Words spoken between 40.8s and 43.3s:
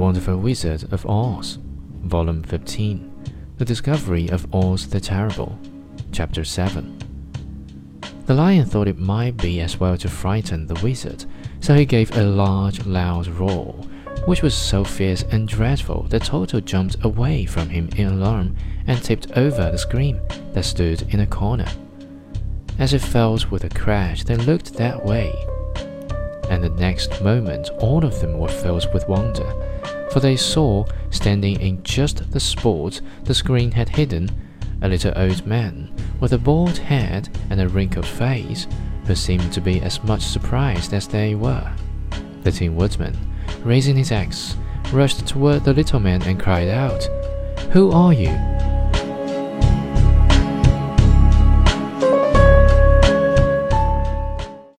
as they were. The Tin Woodman,